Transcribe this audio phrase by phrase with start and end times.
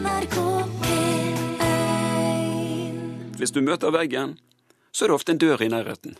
[0.00, 0.36] NRK
[0.80, 1.36] P1
[3.36, 4.38] Hvis du møter veggen,
[4.92, 6.14] så er det ofte en dør i nærheten.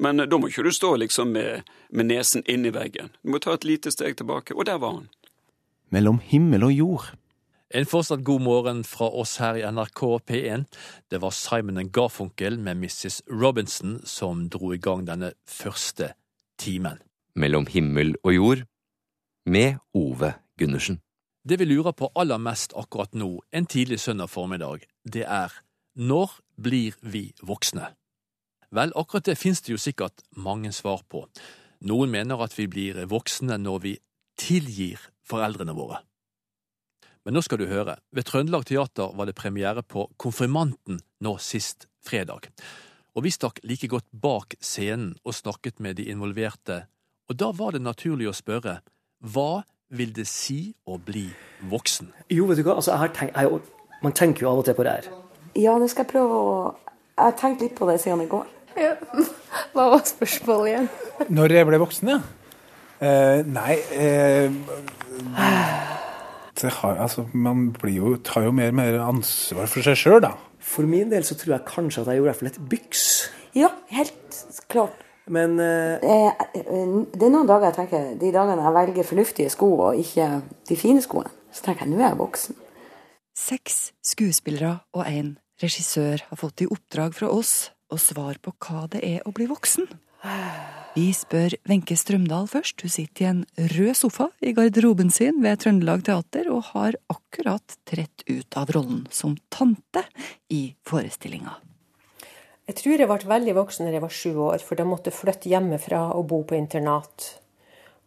[0.00, 3.08] Men da må ikke du stå liksom med, med nesen inni veggen.
[3.22, 5.08] Du må ta et lite steg tilbake, og der var han.
[5.88, 7.06] Mellom himmel og jord.
[7.74, 10.64] En fortsatt god morgen fra oss her i NRK P1.
[11.08, 13.22] Det var Simon Garfunkel med Mrs.
[13.28, 16.12] Robinson som dro i gang denne første
[16.60, 16.98] timen.
[17.36, 18.58] Mellom himmel og jord
[19.48, 21.00] med Ove Gundersen.
[21.44, 25.54] Det vi lurer på aller mest akkurat nå, en tidlig søndag formiddag, det er
[25.94, 27.92] når blir vi voksne?
[28.74, 31.24] Vel, akkurat det finnes det jo sikkert mange svar på.
[31.88, 33.94] Noen mener at vi blir voksne når vi
[34.38, 36.02] tilgir foreldrene våre.
[37.24, 41.86] Men nå skal du høre, ved Trøndelag Teater var det premiere på Konfirmanten nå sist
[42.04, 42.50] fredag.
[43.14, 46.86] Og vi stakk like godt bak scenen og snakket med de involverte,
[47.28, 48.78] og da var det naturlig å spørre
[49.20, 51.26] hva vil det si å bli
[51.70, 52.12] voksen?
[52.32, 53.60] Jo, vet du hva, altså, jeg har tenkt, jeg,
[54.04, 55.10] man tenker jo av og til på det her.
[55.58, 56.50] Ja, nå skal jeg prøve å
[57.18, 58.44] Jeg har tenkt litt på det siden i går.
[58.78, 58.92] Ja.
[59.74, 60.84] Hva var spørsmålet igjen?
[61.34, 62.20] Når jeg ble voksen, ja.
[62.98, 64.50] Eh, nei eh,
[66.58, 70.20] det har, altså, Man blir jo, tar jo mer og mer ansvar for seg sjøl,
[70.22, 70.32] da.
[70.62, 73.04] For min del så tror jeg kanskje at jeg gjorde for litt byks.
[73.58, 75.07] Ja, helt klart.
[75.28, 79.52] Men eh, Eh, eh, Det er noen dager jeg tenker De dagene jeg velger fornuftige
[79.52, 82.58] sko og ikke de fine skoene, så tenker jeg nå er jeg voksen.
[83.38, 88.86] Seks skuespillere og en regissør har fått i oppdrag fra oss å svare på hva
[88.90, 89.86] det er å bli voksen.
[90.98, 92.82] Vi spør Wenche Strømdal først.
[92.82, 93.44] Hun sitter i en
[93.76, 99.06] rød sofa i garderoben sin ved Trøndelag Teater og har akkurat trett ut av rollen
[99.14, 100.02] som tante
[100.50, 101.54] i forestillinga.
[102.68, 105.16] Jeg tror jeg ble veldig voksen da jeg var sju år, for da måtte jeg
[105.16, 107.30] flytte hjemmefra og bo på internat.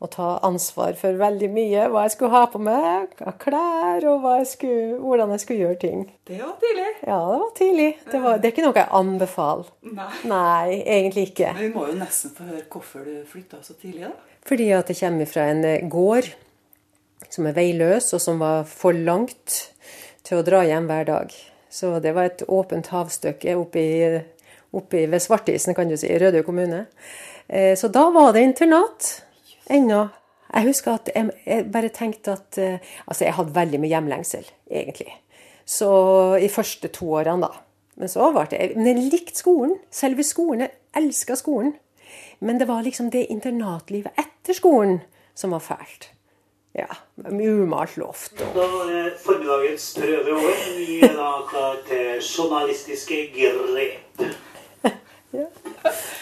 [0.01, 1.87] Og ta ansvar for veldig mye.
[1.93, 5.79] Hva jeg skulle ha på meg av klær, og jeg skulle, hvordan jeg skulle gjøre
[5.81, 6.05] ting.
[6.29, 6.87] Det var tidlig.
[7.05, 7.89] Ja, det var tidlig.
[8.05, 9.69] Det, var, det er ikke noe jeg anbefaler.
[9.97, 10.09] Nei.
[10.29, 11.53] Nei, egentlig ikke.
[11.57, 14.37] Men vi må jo nesten få høre hvorfor du flytta så tidlig, da.
[14.49, 16.29] Fordi at jeg kommer fra en eh, gård
[17.29, 19.57] som er veiløs, og som var for langt
[20.25, 21.33] til å dra hjem hver dag.
[21.71, 24.21] Så det var et åpent havstykke oppe, i,
[24.73, 26.85] oppe ved Svartisen, kan du si, i Rødøy kommune.
[27.49, 29.23] Eh, Så da var det internat
[29.69, 30.09] ennå.
[30.53, 35.13] Jeg husker at jeg, bare tenkte at eh, Altså, jeg hadde veldig mye hjemlengsel, egentlig.
[35.65, 35.91] Så
[36.41, 37.51] i første to årene, da.
[37.95, 39.77] Men så ble det Men jeg likte skolen.
[39.91, 40.65] Selve skolen.
[40.65, 40.71] Jeg
[41.03, 41.75] elska skolen.
[42.39, 45.01] Men det var liksom det internatlivet etter skolen
[45.35, 46.09] som var fælt.
[46.75, 46.87] Ja.
[47.27, 50.61] Umalt loft og Da er formiddagens prøve over.
[50.77, 54.31] Vi er da klar til journalistiske grep.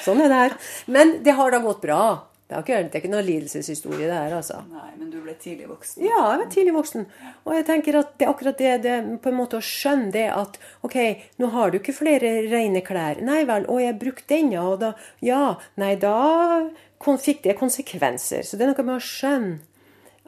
[0.04, 0.58] Sånn er det her.
[0.88, 2.02] Men det har da gått bra.
[2.50, 4.64] Det er ikke, det er ikke noe lidelseshistorie, det her, altså.
[4.74, 6.02] Nei, men du ble tidlig voksen.
[6.02, 7.04] Ja, jeg ble tidlig voksen.
[7.46, 10.24] Og jeg tenker at det er akkurat det, det på en måte å skjønne det
[10.34, 10.98] at OK,
[11.38, 13.22] nå har du ikke flere rene klær.
[13.22, 16.16] Nei vel, og jeg brukte denne, og da Ja, nei, da
[17.22, 18.42] fikk det konsekvenser.
[18.42, 19.60] Så det er noe med å skjønne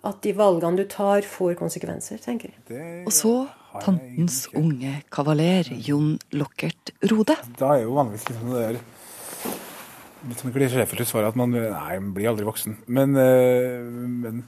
[0.05, 3.01] at de valgene du tar, får konsekvenser, tenker jeg.
[3.09, 3.33] Og så
[3.79, 7.37] tantens unge kavaler, Jon Lockert Rode.
[7.59, 8.81] Da er jo vanligvis liksom det der
[10.21, 12.75] Litt sånn klisjéfullt svar at man Nei, man blir aldri voksen.
[12.93, 13.81] Men, eh,
[14.21, 14.43] men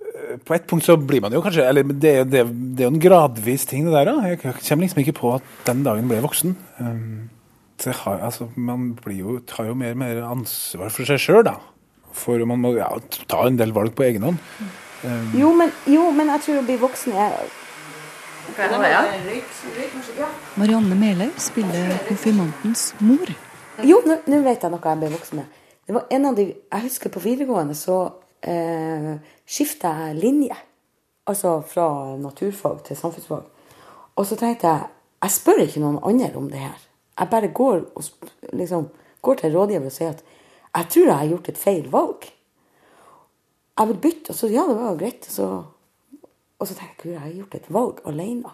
[0.00, 2.88] eh, på et punkt så blir man jo kanskje Eller det, er- det, det er
[2.88, 4.08] jo en gradvis ting, det der.
[4.08, 4.30] da.
[4.30, 6.56] Jeg kommer liksom ikke på at den dagen ble jeg voksen.
[6.80, 7.28] Um,
[7.84, 11.58] har, altså, man blir jo, tar jo mer og mer ansvar for seg sjøl, da.
[12.14, 12.88] For man må ja,
[13.28, 14.40] ta en del valg på egen hånd.
[15.04, 17.34] Um, Jo, men, jo, men jeg tror å bli voksen er
[20.56, 23.32] Marianne Melhaug spiller konfirmantens mor.
[23.82, 25.62] Jo, nå nå vet jeg noe jeg ble voksen med.
[25.84, 27.98] Det var en av de, Jeg husker på videregående så
[28.40, 29.14] eh,
[29.46, 30.56] skifta jeg linje.
[31.26, 33.44] Altså fra naturfag til samfunnsfag.
[34.14, 34.90] Og så tenkte jeg
[35.24, 36.80] jeg spør ikke noen andre om det her.
[37.18, 38.88] Jeg bare går, og, liksom,
[39.22, 40.24] går til rådgiver og sier at
[40.74, 42.26] jeg tror jeg har gjort et feil valg.
[43.78, 44.34] Jeg vil bytte.
[44.34, 45.28] Og så ja, det var jo greit.
[45.28, 45.46] Og så,
[46.58, 48.52] og så tenker jeg gud, jeg har gjort et valg alene.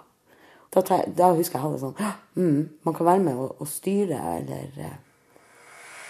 [0.75, 3.67] Da, te- da husker jeg jeg hadde sånn mm, Man kan være med og, og
[3.69, 4.99] styre eller eh,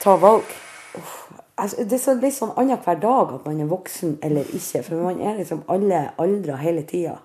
[0.02, 0.44] ta valg.
[0.98, 1.14] Uff.
[1.60, 4.82] Altså, det er så litt sånn annenhver dag at man er voksen eller ikke.
[4.86, 7.18] For man er liksom alle aldre hele tida.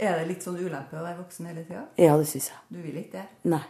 [0.00, 1.82] Er det litt sånn ulempe å være voksen hele tida?
[1.98, 2.60] Ja, det syns jeg.
[2.70, 3.24] Du vil ikke det?
[3.50, 3.62] Nei.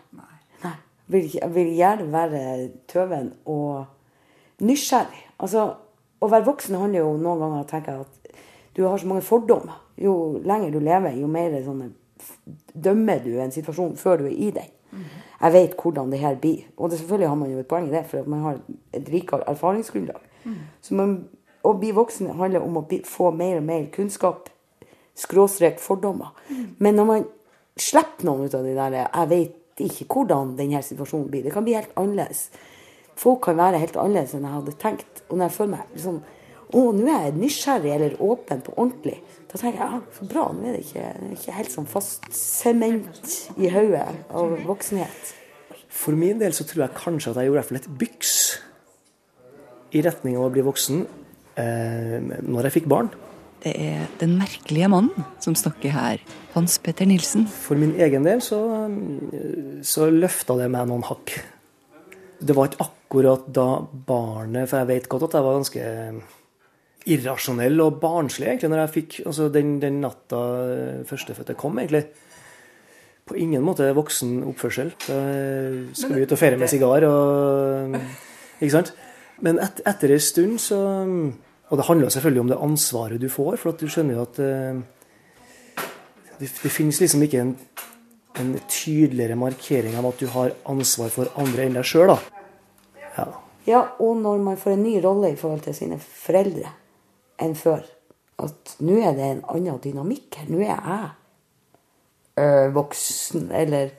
[0.65, 0.75] Nei.
[1.11, 2.43] Vil, ikke- jeg vil gjerne være
[2.89, 3.87] tøven og
[4.61, 5.25] nysgjerrig.
[5.41, 5.65] Altså,
[6.21, 8.35] å være voksen handler jo noen ganger om å tenke at
[8.77, 9.81] du har så mange fordommer.
[10.01, 11.91] Jo lenger du lever, jo mer sånne,
[12.75, 14.71] dømmer du en situasjon før du er i den.
[15.41, 16.65] Jeg vet hvordan det her blir.
[16.77, 18.59] Og det, selvfølgelig har man jo et poeng i det, for man har
[18.97, 20.25] et rikere erfaringsgrunnlag.
[20.83, 21.15] Så man,
[21.65, 24.49] å bli voksen handler om å bli, få mer og mer kunnskap.
[25.21, 26.33] skråstrek fordommer.
[26.79, 27.25] Men når man
[27.77, 31.43] slipper noen ut av de der Jeg vet ikke hvordan denne situasjonen blir.
[31.45, 32.51] Det kan bli helt annerledes.
[33.17, 35.23] Folk kan være helt annerledes enn jeg hadde tenkt.
[35.29, 36.23] Og når jeg føler meg liksom
[36.71, 39.19] Å, nå er jeg nysgjerrig eller åpen på ordentlig.
[39.51, 43.33] Da tenker jeg ja, så bra, nå er det ikke, ikke helt sånn fast sement
[43.59, 45.33] i hodet av voksenhet.
[45.91, 48.37] For min del så tror jeg kanskje at jeg gjorde et byks
[49.99, 51.03] i retning av å bli voksen
[51.59, 53.11] eh, når jeg fikk barn.
[53.61, 56.23] Det er den merkelige mannen som snakker her.
[56.55, 57.45] Hans Petter Nilsen.
[57.51, 58.61] For min egen del så,
[59.85, 61.35] så løfta det meg noen hakk.
[62.41, 65.83] Det var ikke akkurat da barnet For jeg vet godt at jeg var ganske
[67.09, 70.41] irrasjonell og barnslig egentlig når jeg fikk altså den, den natta
[71.09, 72.05] førstefødte kom, egentlig.
[73.25, 74.91] På ingen måte voksen oppførsel.
[75.07, 75.21] Da
[75.97, 77.97] skal vi ut og feire med sigar og
[78.61, 78.91] Ikke sant?
[79.41, 80.79] Men et, etter en stund så
[81.71, 84.41] Og det handler selvfølgelig om det ansvaret du får, for at du skjønner jo at
[84.43, 84.81] eh,
[86.41, 87.53] det, det finnes liksom ikke en,
[88.43, 92.19] en tydeligere markering av at du har ansvar for andre enn deg sjøl, da.
[93.15, 93.29] Ja.
[93.69, 96.73] Ja, og når man får en ny rolle i forhold til sine foreldre
[97.41, 97.85] enn før.
[98.41, 100.49] At nå er det en annen dynamikk her.
[100.53, 101.09] Nå er jeg
[102.41, 103.91] ø, voksen, eller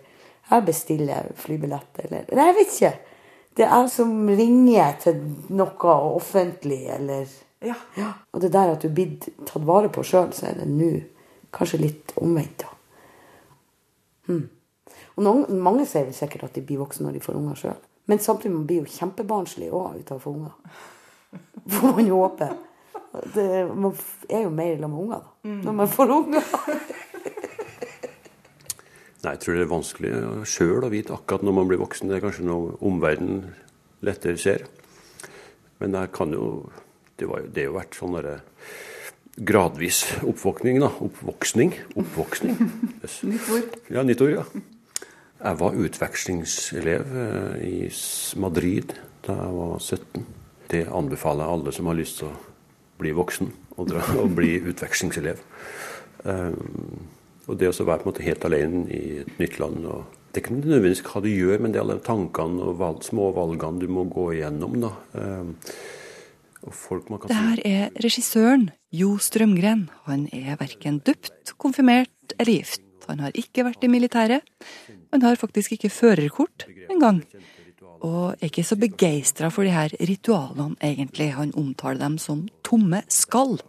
[0.51, 2.93] jeg bestiller flybillett, eller Nei, jeg vet ikke.
[3.57, 5.21] Det er jeg som ringer til
[5.53, 7.25] noe offentlig, eller
[7.61, 7.75] Ja.
[7.97, 8.13] ja.
[8.33, 10.89] Og det der at du blir tatt vare på sjøl, så er det nå
[11.53, 12.71] kanskje litt omvendt, da.
[14.25, 14.47] Hmm.
[15.15, 17.79] Og noen, mange sier vel sikkert at de blir voksne når de får unger sjøl.
[18.09, 20.79] Men samtidig man blir jo kjempebarnslig òg av å få unger.
[21.69, 22.47] Får man jo håpe.
[23.11, 23.95] Det, man
[24.29, 26.51] er jo mer sammen med unger da, når man får unger.
[29.21, 30.11] Nei, jeg tror det er vanskelig
[30.49, 32.09] sjøl å vite akkurat når man blir voksen.
[32.09, 33.51] Det er kanskje noe omverdenen
[34.01, 34.63] lettere ser.
[35.81, 36.69] Men jeg kan jo
[37.21, 38.39] Det, var, det har jo vært sånn derre
[39.37, 40.89] gradvis oppvåkning, da.
[41.05, 41.75] Oppvoksning.
[42.01, 42.57] Oppvoksning.
[43.01, 43.19] Yes.
[43.25, 43.75] Nytt ord.
[43.93, 44.45] Ja, nytt ord, ja.
[45.41, 47.77] Jeg var utvekslingselev eh, i
[48.41, 50.25] Madrid da jeg var 17.
[50.73, 52.50] Det anbefaler jeg alle som har lyst til å
[53.01, 55.41] bli voksen og, dra, og bli utvekslingselev.
[56.23, 57.07] Um,
[57.49, 60.39] og det å være på en måte helt alene i et nytt land og Det
[60.39, 63.81] er ikke nødvendigvis hva du gjør, men det er alle tankene og valg, små valgene
[63.81, 64.77] du må gå igjennom.
[64.79, 64.91] da.
[65.11, 65.57] Um,
[66.61, 69.89] Det her er regissøren Jo Strømgren.
[70.05, 72.85] Han er verken døpt, konfirmert eller gift.
[73.09, 74.45] Han har ikke vært i militæret.
[75.11, 77.23] Han har faktisk ikke førerkort engang.
[78.01, 81.31] Og er ikke så begeistra for de her ritualene, egentlig.
[81.37, 83.59] Han omtaler dem som tomme skall.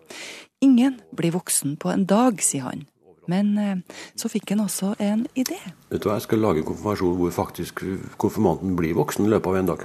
[0.65, 2.87] Ingen blir voksen på en dag, sier han.
[3.31, 5.59] Men eh, så fikk han også en idé.
[5.91, 7.85] Vet du hva, Jeg skal lage en konfirmasjon hvor faktisk
[8.21, 9.85] konfirmanten blir voksen i løpet av en dag.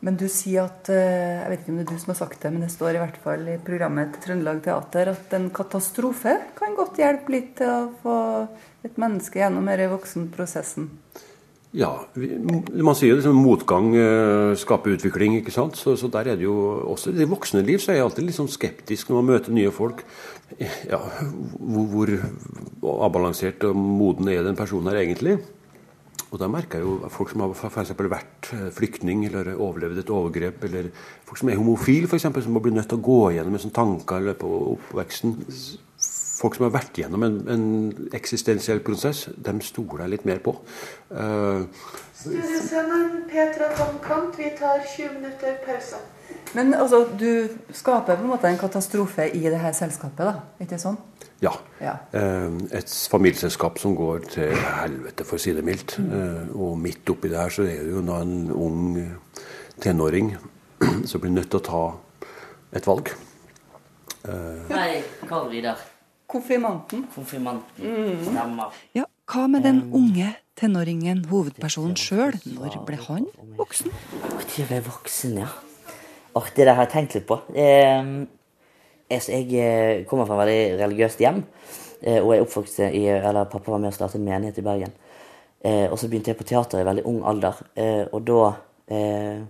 [0.00, 2.42] Men du sier at eh, Jeg vet ikke om det er du som har sagt
[2.42, 6.36] det, men det står i hvert fall i programmet til Trøndelag Teater at en katastrofe
[6.58, 8.20] kan godt hjelpe litt til å få
[8.86, 10.88] et menneske gjennom denne voksenprosessen.
[11.70, 12.32] Ja, vi,
[12.82, 15.78] man sier liksom motgang uh, skaper utvikling, ikke sant.
[15.78, 16.56] Så, så der er det jo
[16.90, 19.54] også i det voksne liv så er jeg alltid litt sånn skeptisk når man møter
[19.54, 20.02] nye folk.
[20.90, 22.10] Ja, hvor,
[22.82, 25.38] hvor avbalansert og moden er den personen her egentlig?
[26.30, 30.12] Og da merker jeg jo folk som har for vært eh, flyktning eller overlevd et
[30.14, 30.90] overgrep, eller
[31.26, 33.74] folk som er homofil, f.eks., som må bli nødt til å gå gjennom en sånn
[33.74, 35.34] tanker i løpet av oppveksten.
[36.40, 37.64] Folk som har vært gjennom en, en
[38.16, 40.54] eksistensiell prosess, dem stoler jeg litt mer på.
[41.12, 41.66] Uh,
[43.30, 46.00] Petra Tomkant, vi tar 20 minutter pause.
[46.54, 50.64] Men altså, du skaper på en måte en katastrofe i det her selskapet, da?
[50.64, 50.98] Ikke sånn?
[51.40, 51.52] Ja.
[51.80, 51.94] Ja.
[52.12, 55.96] Eh, Et familieselskap som går til helvete, for å si det mildt.
[56.00, 58.80] Eh, Og midt oppi det her så er det jo da en ung
[59.80, 60.34] tenåring
[61.08, 61.84] som blir nødt til å ta
[62.76, 63.14] et valg.
[64.26, 65.86] Eh, Nei, hva var de der?
[66.30, 67.04] Konfirmanten.
[67.14, 67.84] Konfirmanten.
[67.84, 68.22] Mm.
[68.28, 68.76] Stemmer.
[68.94, 72.36] Ja, hva med den unge tenåringen, hovedpersonen sjøl?
[72.46, 73.26] Når ble han
[73.58, 73.90] voksen?
[74.22, 75.50] Når jeg ble voksen, ja.
[76.38, 77.40] Åh, det der har jeg tenkt litt på.
[77.56, 78.26] Jeg,
[79.10, 81.42] eh, kommer fra et veldig religiøst hjem.
[82.02, 84.92] eh, Og jeg oppvokste i Eller pappa var med og startet en menighet i Bergen.
[85.64, 87.58] Eh, og så begynte jeg på teater i veldig ung alder.
[87.76, 88.52] Eh, og da
[88.88, 89.40] eh,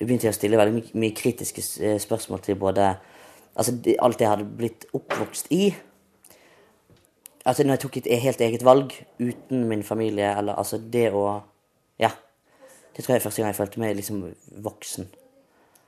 [0.00, 1.62] begynte jeg å stille veldig mye kritiske
[2.02, 2.96] spørsmål til både
[3.56, 5.72] Altså alt jeg hadde blitt oppvokst i.
[7.44, 11.42] Altså når jeg tok et helt eget valg uten min familie, eller altså det å
[11.98, 12.10] Ja.
[12.92, 15.06] Det tror jeg er første gang jeg følte meg liksom voksen.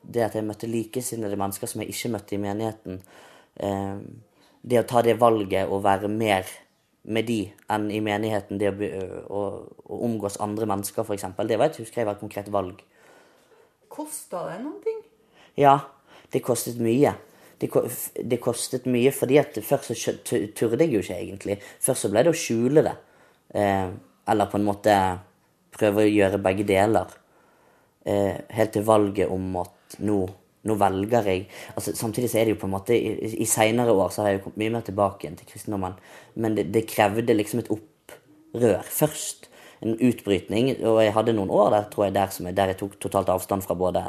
[0.00, 3.02] Det at jeg møtte likesinnede mennesker som jeg ikke møtte i menigheten.
[3.61, 3.99] Eh,
[4.62, 6.49] det å ta det valget å være mer
[7.04, 8.88] med de enn i menigheten, det å,
[9.28, 9.42] å,
[9.85, 12.80] å omgås andre mennesker f.eks., det var et, husker jeg var et konkret valg.
[13.92, 15.02] Kosta det noen ting?
[15.61, 15.76] Ja,
[16.33, 17.12] det kostet mye.
[17.61, 17.70] Det,
[18.30, 21.58] det kostet mye, fordi at først så turde jeg jo ikke egentlig.
[21.82, 22.94] Først så ble det å skjule det.
[23.54, 23.90] Eh,
[24.32, 24.94] eller på en måte
[25.75, 27.12] prøve å gjøre begge deler.
[28.04, 30.18] Eh, helt til valget om at nå,
[30.68, 33.94] nå velger jeg altså, Samtidig så er det jo på en måte I, i seinere
[33.96, 35.96] år så har jeg jo kommet mye mer tilbake igjen til kristendommen.
[36.37, 39.49] Men det, det krevde liksom et opprør først.
[39.84, 40.70] En utbrytning.
[40.88, 43.64] Og jeg hadde noen år der tror jeg der, jeg, der jeg tok totalt avstand
[43.64, 44.04] fra både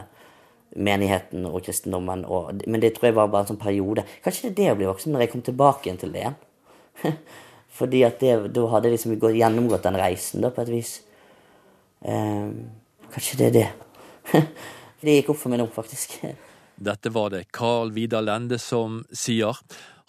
[0.75, 2.25] menigheten og kristendommen.
[2.25, 4.05] Og, men det tror jeg var bare en sånn periode.
[4.25, 6.39] Kanskje det er det å bli voksen, når jeg kom tilbake igjen til det igjen.
[7.75, 10.97] Fordi at det, da hadde jeg liksom gått, gjennomgått den reisen, da, på et vis.
[12.07, 12.51] Eh,
[13.11, 13.67] kanskje det er det.
[15.03, 16.21] det gikk opp for meg nå, faktisk.
[16.75, 19.59] Dette var det Carl Vidar Lende som sier.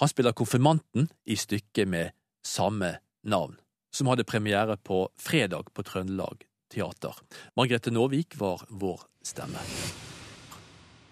[0.03, 2.15] Han spiller konfirmanten i stykket med
[2.47, 2.97] samme
[3.27, 3.57] navn,
[3.95, 7.15] som hadde premiere på fredag på Trøndelag Teater.
[7.57, 9.63] Margrethe Nåvik var vår stemme.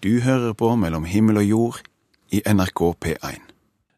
[0.05, 1.77] Du hører på Mellom himmel og jord
[2.29, 3.39] i NRK P1.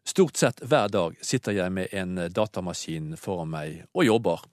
[0.08, 4.46] Stort sett hver dag sitter jeg med en datamaskin foran meg og jobber,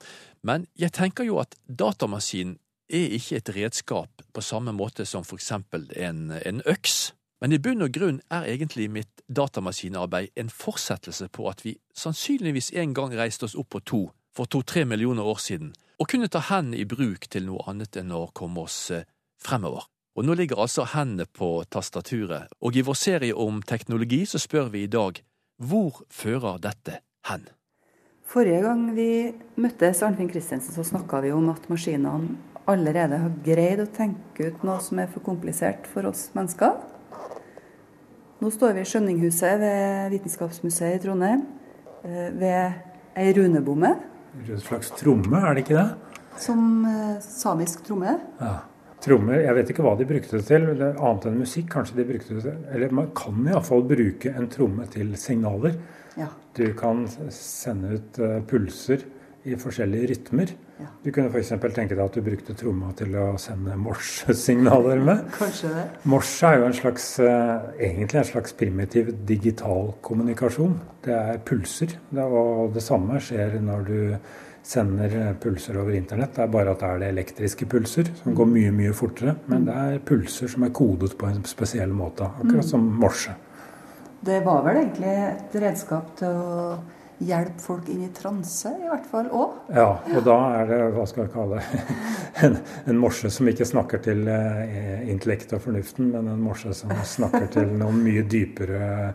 [0.44, 2.58] men jeg tenker jo at datamaskinen
[2.92, 7.14] er ikke et redskap på samme måte som for eksempel en, en øks.
[7.40, 12.74] Men i bunn og grunn er egentlig mitt datamaskinarbeid en fortsettelse på at vi sannsynligvis
[12.76, 14.04] en gang reiste oss opp på to
[14.36, 18.12] for to–tre millioner år siden, og kunne ta hendene i bruk til noe annet enn
[18.12, 19.08] å komme oss eh,
[19.40, 19.88] fremover.
[20.16, 24.70] Og nå ligger altså hendene på tastaturet, og i vår serie om teknologi så spør
[24.72, 25.20] vi i dag
[25.60, 27.44] hvor fører dette hen?
[28.26, 29.08] Forrige gang vi
[29.60, 34.64] møttes Arnfinn Christensen, så snakka vi om at maskinene allerede har greid å tenke ut
[34.66, 36.80] noe som er for komplisert for oss mennesker.
[38.40, 41.46] Nå står vi i Skjønninghuset ved Vitenskapsmuseet i Trondheim,
[42.04, 42.82] eh, ved
[43.16, 43.94] ei runebomme
[44.36, 45.88] En slags tromme, er det ikke det?
[46.38, 48.18] som eh, samisk tromme.
[48.40, 48.58] Ja.
[49.04, 51.68] Trommer, jeg vet ikke hva de brukte det til, det annet enn musikk.
[51.74, 55.76] Kanskje de brukte det til Eller man kan iallfall bruke en tromme til signaler.
[56.16, 56.30] Ja.
[56.56, 59.04] Du kan sende ut eh, pulser
[59.46, 60.54] i forskjellige rytmer.
[61.04, 61.54] Du kunne f.eks.
[61.72, 65.22] tenke deg at du brukte tromma til å sende morsesignaler med.
[65.38, 65.84] Kanskje det.
[66.10, 70.74] Morse er jo en slags, eh, egentlig en slags primitiv digital kommunikasjon.
[71.06, 71.94] Det er pulser.
[72.10, 74.00] Det, og det samme skjer når du
[74.66, 76.34] sender eh, pulser over internett.
[76.36, 79.36] Det er bare at det er det elektriske pulser, som går mye, mye fortere.
[79.46, 82.70] Men det er pulser som er kodet på en spesiell måte, akkurat Mm.
[82.74, 83.34] som morse.
[84.26, 86.78] Det var vel egentlig et redskap til å
[87.22, 89.52] hjelpe folk inn i transe, i hvert fall òg.
[89.72, 91.62] Ja, og da er det, hva skal jeg kalle
[92.44, 92.58] en,
[92.90, 97.46] en morse som ikke snakker til eh, intellektet og fornuften, men en morse som snakker
[97.54, 99.12] til noe mye dypere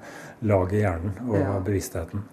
[0.47, 2.23] lag i hjernen og bevisstheten.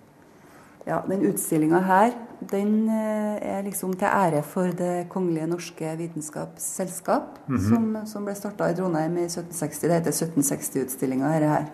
[0.88, 2.14] Ja, den utstillinga her
[2.50, 7.58] den eh, er liksom til ære for Det kongelige norske vitenskapsselskap, Mhm.
[7.68, 9.80] som, som ble starta i Trondheim i 1760.
[9.88, 11.66] Det heter 1760-utstillinga, dette her.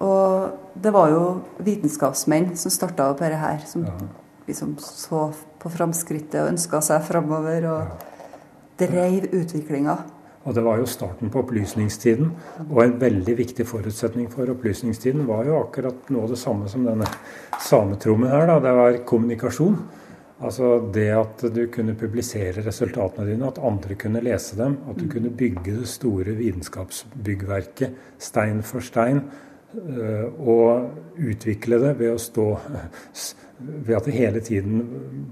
[0.00, 0.50] Og
[0.82, 3.86] det var jo vitenskapsmenn som starta opp dette her, som
[4.46, 8.06] liksom så på framskrittet og ønska seg framover og
[8.80, 9.96] dreiv utviklinga.
[10.48, 12.30] Og det var jo starten på opplysningstiden.
[12.70, 16.86] Og en veldig viktig forutsetning for opplysningstiden var jo akkurat noe av det samme som
[16.88, 17.08] denne
[17.60, 18.46] sametrommen her.
[18.48, 18.56] Da.
[18.64, 19.76] Det var kommunikasjon.
[20.40, 24.78] Altså det at du kunne publisere resultatene dine, at andre kunne lese dem.
[24.88, 29.20] At du kunne bygge det store vitenskapsbyggverket stein for stein.
[29.76, 32.48] øh, Og utvikle det ved å stå
[33.60, 34.78] Ved at det hele tiden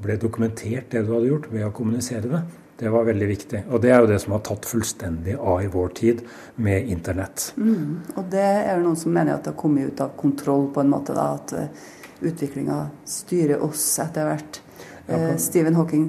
[0.03, 2.43] ble dokumentert det du hadde gjort, ved å kommunisere det.
[2.79, 3.61] Det var veldig viktig.
[3.75, 6.21] Og det er jo det som har tatt fullstendig av i vår tid
[6.63, 7.49] med internett.
[7.59, 8.15] Mm.
[8.15, 10.85] Og det er jo noen som mener at det har kommet ut av kontroll på
[10.85, 11.89] en måte, da, at uh,
[12.23, 14.63] utviklinga styrer oss etter hvert.
[15.09, 16.09] Ja, Eh, Stephen Hawking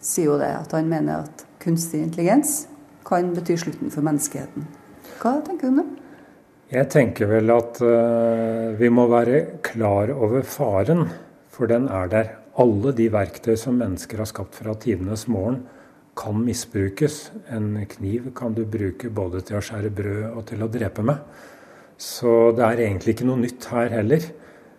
[0.00, 2.68] sier jo det, at han mener at kunstig intelligens
[3.04, 4.68] kan bety slutten for menneskeheten.
[5.18, 5.88] Hva tenker du om det?
[6.70, 11.08] Jeg tenker vel at uh, vi må være klar over faren,
[11.50, 12.36] for den er der.
[12.58, 15.64] Alle de verktøy som mennesker har skapt fra tidenes morgen,
[16.18, 17.30] kan misbrukes.
[17.54, 21.22] En kniv kan du bruke både til å skjære brød og til å drepe med.
[21.98, 24.26] Så det er egentlig ikke noe nytt her heller.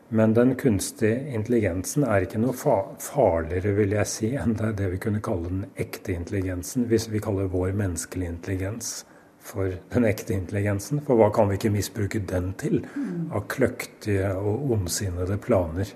[0.09, 5.01] Men den kunstige intelligensen er ikke noe farligere, vil jeg si, enn det, det vi
[5.03, 9.03] kunne kalle den ekte intelligensen, hvis vi kaller vår menneskelige intelligens
[9.49, 11.03] for den ekte intelligensen.
[11.05, 13.31] For hva kan vi ikke misbruke den til Mm.
[13.31, 15.93] av kløktige og ondsinnede planer?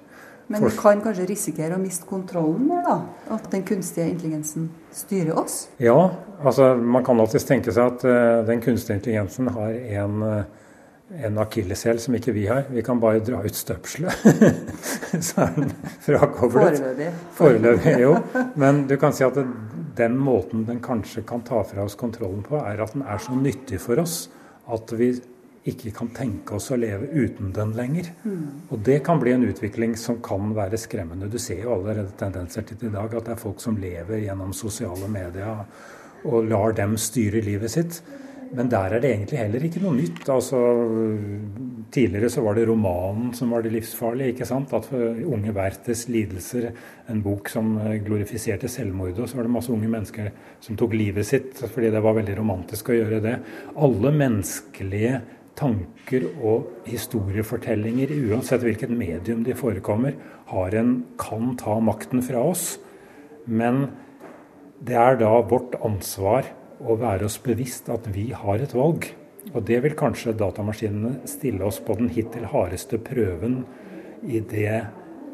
[0.48, 2.98] Men vi kan kanskje risikere å miste kontrollen der, da?
[3.36, 5.68] At den kunstige intelligensen styrer oss?
[5.82, 6.12] Ja,
[6.44, 9.72] altså man kan alltids tenke seg at uh, den kunstige intelligensen har
[10.04, 12.68] en, uh, en akilleshæl som ikke vi har.
[12.74, 14.28] Vi kan bare dra ut støpselet,
[15.30, 15.74] så er den
[16.04, 16.82] frakoblet.
[16.84, 17.12] Foreløpig.
[17.40, 18.16] Foreløpig, jo.
[18.60, 19.48] Men du kan si at det,
[19.98, 23.36] den måten den kanskje kan ta fra oss kontrollen på, er at den er så
[23.38, 24.26] nyttig for oss
[24.72, 25.14] at vi
[25.64, 28.10] ikke kan tenke oss å leve uten den lenger.
[28.70, 31.32] Og det kan bli en utvikling som kan være skremmende.
[31.32, 34.52] Du ser jo allerede tendenser til i dag at det er folk som lever gjennom
[34.54, 35.64] sosiale medier
[36.24, 38.02] og lar dem styre livet sitt.
[38.54, 40.28] Men der er det egentlig heller ikke noe nytt.
[40.30, 40.60] Altså,
[41.96, 44.36] tidligere så var det romanen som var det livsfarlige.
[44.36, 44.74] ikke sant?
[44.78, 46.70] At Unge Werthers lidelser,
[47.10, 47.72] en bok som
[48.06, 49.18] glorifiserte selvmord.
[49.18, 50.30] Og så var det masse unge mennesker
[50.62, 53.40] som tok livet sitt fordi det var veldig romantisk å gjøre det.
[53.74, 55.24] Alle menneskelige
[55.60, 60.18] tanker og historiefortellinger, uansett hvilket medium de forekommer,
[60.50, 62.78] har en, kan ta makten fra oss.
[63.46, 63.88] Men
[64.84, 66.50] det er da vårt ansvar
[66.84, 69.08] å være oss bevisst at vi har et valg.
[69.54, 73.64] Og det vil kanskje datamaskinene stille oss på den hittil hardeste prøven
[74.24, 74.84] i det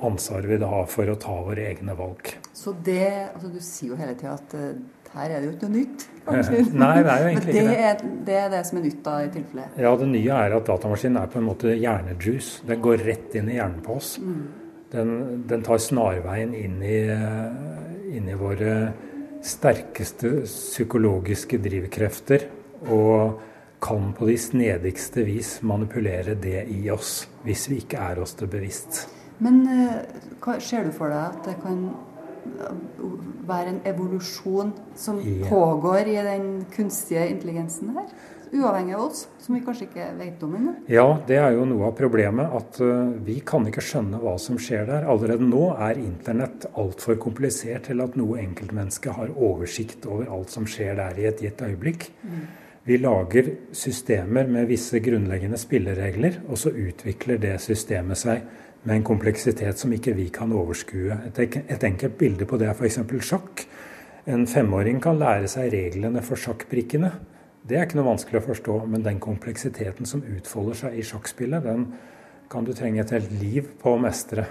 [0.06, 2.32] ansvaret vi da har for å ta våre egne valg.
[2.56, 4.80] Så det, altså Du sier jo hele tida at uh,
[5.16, 6.06] her er det jo ikke noe nytt.
[6.30, 6.62] Kanskje.
[6.78, 7.90] Nei, det er jo egentlig det ikke det.
[7.90, 9.68] er, det er det som er nytt da i tilfelle.
[9.82, 12.64] Ja, det nye er at datamaskinen er på en måte hjernejuice.
[12.70, 14.16] Den går rett inn i hjernen på oss.
[14.22, 14.40] Mm.
[14.94, 15.14] Den,
[15.50, 17.02] den tar snarveien inn i,
[18.18, 18.74] inn i våre
[19.46, 22.50] sterkeste psykologiske drivkrefter.
[22.90, 23.46] Og
[23.82, 28.50] kan på de snedigste vis manipulere det i oss, hvis vi ikke er oss det
[28.52, 29.06] bevisst.
[29.40, 30.02] Men uh,
[30.44, 31.86] hva, ser du for deg at det kan
[33.50, 35.48] være en evolusjon som Ja.
[35.50, 38.06] pågår i den kunstige intelligensen her?
[38.52, 40.72] Uavhengig av oss, som vi kanskje ikke vet om ennå?
[40.88, 42.50] Ja, det er jo noe av problemet.
[42.50, 45.06] At uh, vi kan ikke skjønne hva som skjer der.
[45.06, 50.66] Allerede nå er internett altfor komplisert til at noe enkeltmenneske har oversikt over alt som
[50.66, 52.10] skjer der i et gitt øyeblikk.
[52.90, 58.42] Vi lager systemer med visse grunnleggende spilleregler, og så utvikler det systemet seg
[58.84, 61.18] med en kompleksitet som ikke vi kan overskue.
[61.28, 63.02] Et, enkelt bilde på det er f.eks.
[63.28, 63.66] sjakk.
[64.30, 67.12] En femåring kan lære seg reglene for sjakkbrikkene.
[67.70, 71.66] Det er ikke noe vanskelig å forstå, men den kompleksiteten som utfolder seg i sjakkspillet,
[71.66, 71.90] den
[72.50, 74.46] kan du trenge et helt liv på å mestre.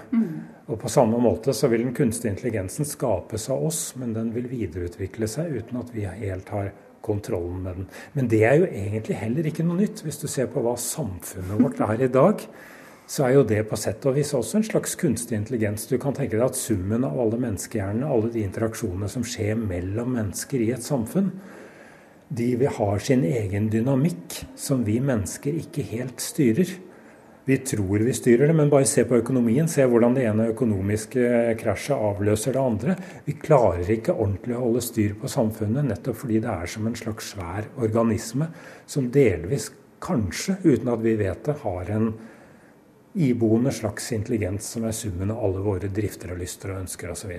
[0.69, 4.47] Og på samme måte så vil den kunstige intelligensen skapes av oss, men den vil
[4.51, 6.71] videreutvikle seg uten at vi helt har
[7.03, 7.89] kontrollen med den.
[8.13, 10.03] Men det er jo egentlig heller ikke noe nytt.
[10.05, 12.43] Hvis du ser på hva samfunnet vårt er i dag,
[13.09, 15.87] så er jo det på sett og vis også en slags kunstig intelligens.
[15.89, 20.13] Du kan tenke deg at summen av alle menneskehjernene, alle de interaksjonene som skjer mellom
[20.13, 21.31] mennesker i et samfunn,
[22.29, 26.75] de vi har sin egen dynamikk som vi mennesker ikke helt styrer.
[27.49, 29.65] Vi tror vi styrer det, men bare se på økonomien.
[29.65, 32.97] Se hvordan det ene økonomiske krasjet avløser det andre.
[33.25, 36.99] Vi klarer ikke ordentlig å holde styr på samfunnet, nettopp fordi det er som en
[36.99, 38.53] slags svær organisme
[38.85, 42.13] som delvis, kanskje uten at vi vet det, har en
[43.13, 47.33] iboende slags intelligens som er summen av alle våre drifter og lyster og ønsker osv.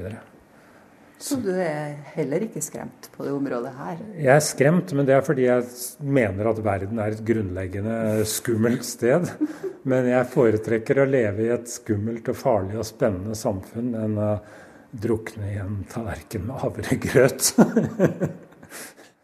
[1.20, 3.98] Så du er heller ikke skremt på det området her?
[4.16, 5.66] Jeg er skremt, men det er fordi jeg
[6.00, 9.28] mener at verden er et grunnleggende skummelt sted.
[9.84, 14.30] Men jeg foretrekker å leve i et skummelt og farlig og spennende samfunn enn å
[14.90, 17.52] drukne i en tallerken med havregrøt.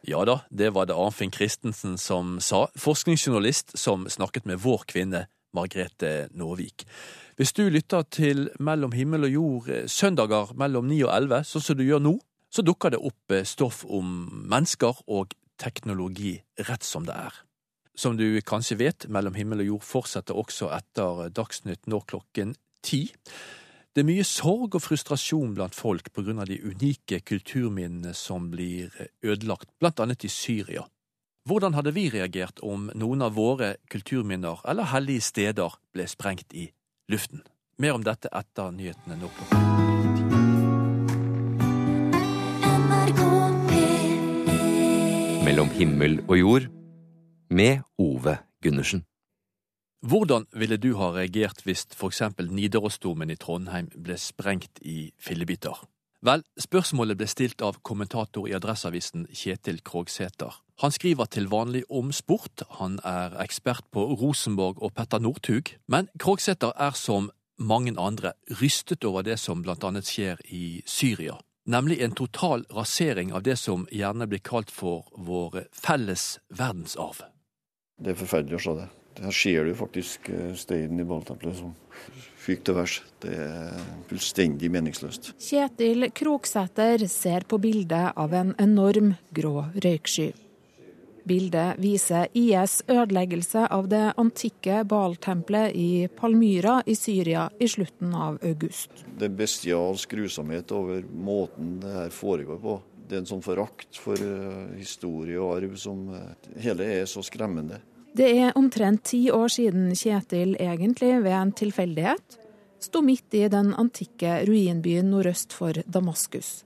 [0.06, 5.24] Ja da, det var det Arnfinn Christensen som sa, forskningsjournalist som snakket med vår kvinne
[5.56, 6.84] Margrethe Nåvik.
[7.36, 11.64] Hvis du lytter til Mellom himmel og jord eh, søndager mellom 9 og 11, sånn
[11.66, 12.14] som du gjør nå,
[12.52, 14.14] så dukker det opp eh, stoff om
[14.48, 16.36] mennesker og teknologi
[16.68, 17.42] rett som det er.
[17.96, 23.06] Som du kanskje vet, Mellom himmel og jord fortsetter også etter Dagsnytt nå klokken ti.
[23.96, 28.50] Det er mye sorg og frustrasjon blant folk på grunn av de unike kulturminnene som
[28.52, 28.92] blir
[29.24, 30.84] ødelagt, blant annet i Syria.
[31.46, 36.64] Hvordan hadde vi reagert om noen av våre kulturminner eller hellige steder ble sprengt i
[37.06, 37.44] luften?
[37.78, 39.60] Mer om dette etter nyhetene nå klokka
[45.46, 46.68] Mellom himmel og jord
[47.54, 49.06] med Ove Gundersen.
[50.02, 55.78] Hvordan ville du ha reagert hvis for eksempel Nidarosdomen i Trondheim ble sprengt i fillebiter?
[56.26, 60.65] Vel, spørsmålet ble stilt av kommentator i Adresseavisen Kjetil Krogsæter.
[60.82, 66.10] Han skriver til vanlig om sport, han er ekspert på Rosenborg og Petter Northug, men
[66.20, 72.02] Krogsæter er som mange andre rystet over det som blant annet skjer i Syria, nemlig
[72.04, 77.24] en total rasering av det som gjerne blir kalt for vår felles verdensarv.
[77.96, 78.88] Det er forferdelig å se det.
[79.24, 81.72] Her ser du faktisk eh, steinen i balltempelet som
[82.36, 83.00] fyker til værs.
[83.24, 85.32] Det er fullstendig meningsløst.
[85.40, 90.34] Kjetil Kroksæter ser på bildet av en enorm grå røyksky.
[91.26, 98.38] Bildet viser IS ødeleggelse av det antikke Baal-tempelet i Palmyra i Syria i slutten av
[98.46, 99.02] august.
[99.18, 102.78] Det er bestialsk grusomhet over måten det her foregår på.
[103.08, 107.22] Det er en sånn forakt for eh, historie og arv som eh, Hele er så
[107.26, 107.82] skremmende.
[108.16, 112.38] Det er omtrent ti år siden Kjetil egentlig ved en tilfeldighet
[112.86, 116.62] sto midt i den antikke ruinbyen nordøst for Damaskus.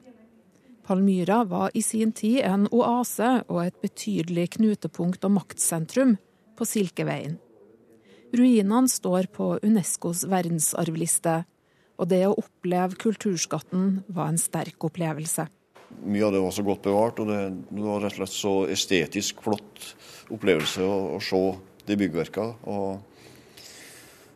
[0.91, 6.17] Palmyra var i sin tid en oase og et betydelig knutepunkt og maktsentrum
[6.59, 7.37] på Silkeveien.
[8.35, 11.37] Ruinene står på Unescos verdensarvliste,
[11.95, 15.47] og det å oppleve kulturskatten var en sterk opplevelse.
[16.03, 18.59] Mye av det var så godt bevart, og det, det var rett og slett så
[18.75, 19.91] estetisk flott
[20.35, 21.45] opplevelse å, å se
[21.87, 22.59] de byggverkene.
[22.67, 23.63] Og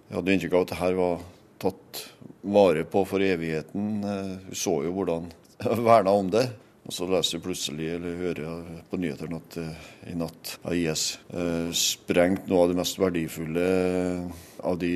[0.06, 1.30] jeg hadde inntrykk av at dette var
[1.66, 2.08] tatt
[2.46, 4.04] vare på for evigheten.
[4.52, 6.48] Vi så jo hvordan verna om det.
[6.84, 11.04] Og så leser du plutselig eller hører på nyhetene at uh, i natt har IS
[11.32, 13.68] uh, sprengt noe av det mest verdifulle
[14.64, 14.94] av de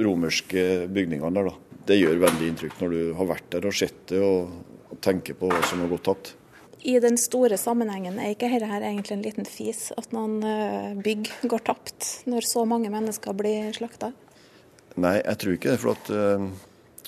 [0.00, 1.50] romerske bygningene der.
[1.50, 1.82] da.
[1.90, 4.60] Det gjør veldig inntrykk når du har vært der og sett det og,
[5.02, 6.34] tenker på hva som har gått tapt.
[6.84, 11.64] I den store sammenhengen er ikke dette egentlig en liten fis, at noen bygg går
[11.64, 14.12] tapt når så mange mennesker blir slakta?
[15.00, 15.80] Nei, jeg tror ikke det.
[15.80, 16.44] for at uh,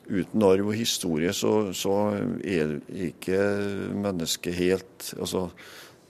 [0.08, 1.94] uten arv og historie så, så
[2.44, 2.76] er
[3.08, 3.40] ikke
[4.04, 5.48] mennesket helt altså,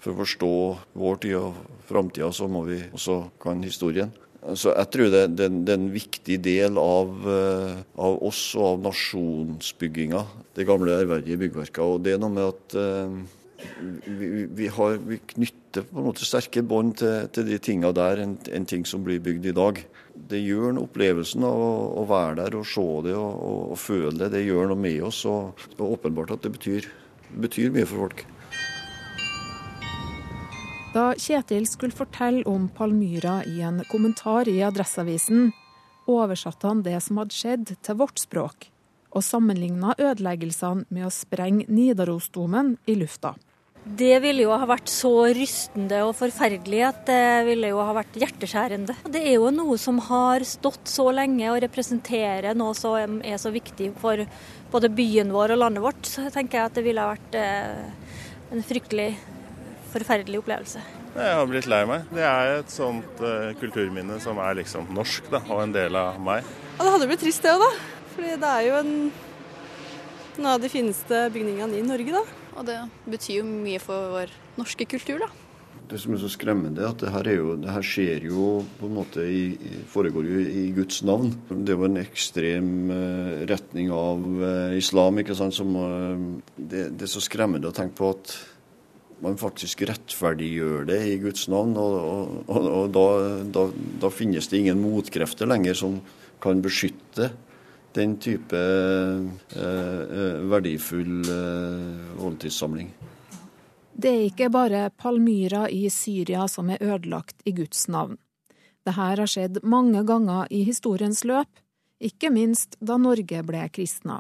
[0.03, 0.53] For å forstå
[1.01, 4.11] vår tid og framtida, så må vi også kan historien.
[4.53, 8.67] Så jeg tror det, det, det er en viktig del av, uh, av oss og
[8.75, 10.21] av nasjonsbygginga,
[10.53, 11.81] det gamle ærverdige byggverket.
[11.81, 13.17] Og det er noe med at uh,
[14.07, 18.39] vi, har, vi, knytter på en måte sterke bånd til, til, de tinga der enn
[18.55, 22.39] en ting som blir bygd i dag det gjør noe opplevelsen av å, å, være
[22.43, 24.31] der og se det og, og, og, føle det.
[24.35, 25.25] Det gjør noe med oss.
[25.29, 26.89] Og, og åpenbart at det betyr,
[27.35, 28.25] betyr, mye for folk.
[30.95, 35.51] Da Kjetil skulle fortelle om Palmyra i en kommentar i Adresseavisen,
[36.07, 38.69] oversatte han det som hadde skjedd, til vårt språk,
[39.11, 43.35] og sammenligna ødeleggelsene med å sprenge Nidarosdomen i lufta.
[43.85, 48.17] Det ville jo ha vært så rystende og forferdelig at det ville jo ha vært
[48.17, 48.97] hjerteskjærende.
[49.13, 53.53] Det er jo noe som har stått så lenge og representerer noe som er så
[53.53, 54.25] viktig for
[54.73, 56.09] både byen vår og landet vårt.
[56.09, 58.15] Så tenker jeg at det ville ha vært eh,
[58.57, 59.11] en fryktelig
[59.93, 60.81] forferdelig opplevelse.
[61.15, 62.07] Jeg har blitt lei meg.
[62.11, 66.17] Det er et sånt uh, kulturminne som er liksom norsk da, og en del av
[66.19, 66.49] meg.
[66.79, 67.69] Ja, Det hadde blitt trist det òg, da.
[68.15, 68.97] Fordi det er jo en,
[70.41, 72.44] noen av de fineste bygningene i Norge, da.
[72.55, 72.79] Og det
[73.11, 75.31] betyr jo mye for vår norske kultur, da.
[75.85, 78.89] Det som er så skremmende, er at det her, jo, det her skjer jo på
[78.89, 79.43] en måte i,
[79.93, 81.35] foregår jo i Guds navn.
[81.51, 85.57] Det var en ekstrem uh, retning av uh, islam, ikke sant.
[85.59, 88.33] Som, uh, det, det, er så skremmende å tenke på at
[89.25, 91.77] man faktisk rettferdiggjør det i Guds navn.
[91.77, 93.07] Og, og, og da,
[93.59, 93.67] da,
[94.07, 96.01] da, finnes det ingen motkrefter lenger som
[96.45, 97.35] kan beskytte
[97.95, 102.91] den type eh, eh, verdifull eh, oldtidssamling.
[103.95, 108.19] Det er ikke bare Palmyra i Syria som er ødelagt i Guds navn.
[108.85, 111.49] Dette har skjedd mange ganger i historiens løp,
[112.03, 114.19] ikke minst da Norge ble kristna.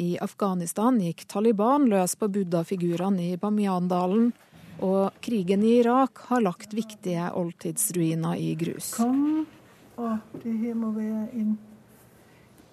[0.00, 4.32] I Afghanistan gikk Taliban løs på buddha-figurene i Bamiyan-dalen,
[4.82, 8.94] og krigen i Irak har lagt viktige oldtidsruiner i grus.
[8.96, 9.44] Kom,
[9.98, 11.54] og det her må være en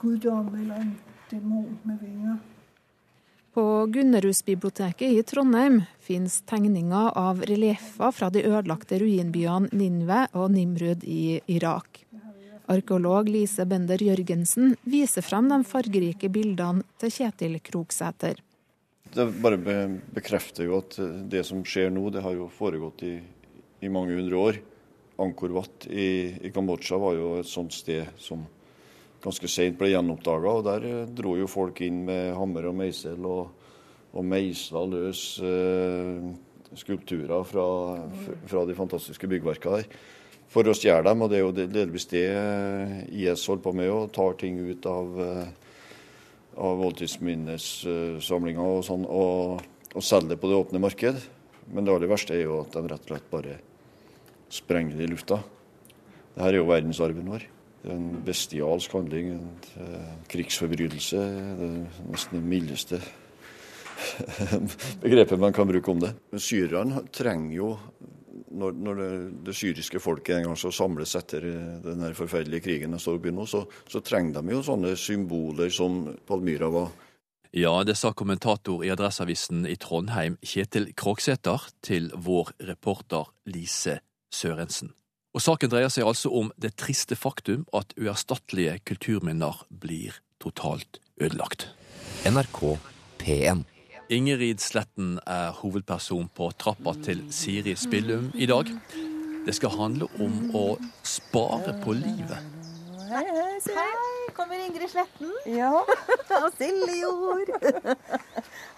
[0.02, 0.96] guddom eller en
[1.30, 2.40] demon med vinger.
[3.54, 11.04] På Gunnerhusbiblioteket i Trondheim finnes tegninger av relieffer fra de ødelagte ruinbyene Ninve og Nimrud
[11.04, 12.06] i Irak.
[12.72, 18.40] Arkeolog Lise Bender Jørgensen viser frem de fargerike bildene til Kjetil Kroksæter.
[19.12, 19.60] Det bare
[20.16, 20.96] bekrefter jo at
[21.28, 23.18] det som skjer nå, det har jo foregått i,
[23.84, 24.62] i mange hundre år.
[25.20, 26.08] Angkor Wat i,
[26.40, 28.48] i Kambodsja var jo et sånt sted som
[29.22, 30.54] ganske seint ble gjenoppdaga.
[30.60, 33.52] Og der eh, dro jo folk inn med hammer og meisel og,
[34.12, 36.32] og meisla løs eh,
[36.78, 37.66] skulpturer fra,
[38.48, 40.02] fra, de fantastiske byggverkene der.
[40.52, 43.92] For å stjele dem, og det er jo delvis det eh, IS holder på med,
[43.92, 45.78] og tar ting ut av, eh,
[46.60, 49.64] av oldtidsminnessamlinger og sånn, og,
[49.96, 51.24] og selger det på det åpne marked.
[51.72, 53.58] Men det aller verste er jo at de rett og slett bare
[54.52, 55.40] sprenger det i lufta.
[56.36, 57.48] Dette er jo verdensarven vår.
[57.90, 59.48] En bestialsk handling, en
[59.82, 61.24] uh, krigsforbrytelse.
[61.58, 63.02] Det er nesten det mildeste
[65.04, 66.14] begrepet man kan bruke om det.
[66.38, 67.70] Syrerne trenger jo,
[68.52, 69.12] når, når det,
[69.48, 71.46] det, syriske folket en gang så samles etter
[71.86, 76.04] den forferdelige krigen de står oppi nå, så, så trenger de jo sånne symboler som
[76.28, 76.92] Palmyra var.
[77.52, 84.00] Ja, det sa kommentator i Adresseavisen i Trondheim, Kjetil Kroksæter, til vår reporter Lise
[84.32, 84.94] Sørensen.
[85.32, 91.70] Og saken dreier seg altså om det triste faktum at uerstattelige kulturminner blir totalt ødelagt.
[92.28, 92.60] NRK
[93.22, 93.64] P1
[94.12, 98.68] Ingerid Sletten er hovedperson på trappa til Siri Spillum i dag.
[99.46, 100.66] Det skal handle om å
[101.08, 102.61] spare på livet.
[103.12, 103.74] Hei, hei, se.
[103.76, 105.32] Hei, kommer Ingrid Sletten.
[105.52, 105.72] Ja.
[106.38, 107.50] Og Silje Jord.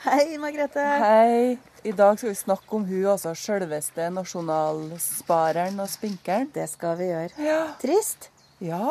[0.08, 0.86] Hei, Margrethe.
[1.04, 1.58] Hei.
[1.86, 6.50] I dag skal vi snakke om hun, altså selveste nasjonalspareren og spinkeren.
[6.56, 7.30] Det skal vi gjøre.
[7.46, 7.60] Ja.
[7.84, 8.30] Trist?
[8.63, 8.82] Ja,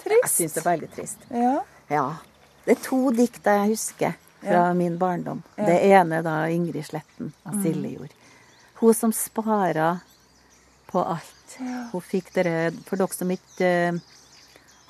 [0.00, 0.22] trist.
[0.22, 1.28] Jeg syns det er veldig trist.
[1.34, 1.52] Ja.
[1.92, 2.06] Ja.
[2.64, 4.72] Det er to dikt jeg husker fra Ja.
[4.78, 5.42] min barndom.
[5.58, 7.62] Det ene da Ingrid Sletten av Mm.
[7.66, 8.16] Silje Jord.
[8.80, 10.00] Hun som spara
[10.88, 11.58] på alt.
[11.92, 13.98] Hun fikk dere For dere som ikke eh,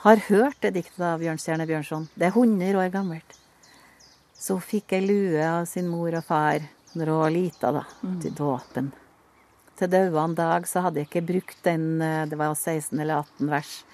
[0.06, 3.38] har hørt det diktet av Bjørnstjerne Bjørnson, det er 100 år gammelt.
[4.36, 6.60] Så fikk ei lue av sin mor og far
[6.96, 8.20] når hun var lita, da, Mm.
[8.22, 8.92] til dåpen.
[9.76, 13.18] Til daua en dag så hadde jeg ikke brukt den, eh, det var 16 eller
[13.24, 13.84] 18 vers,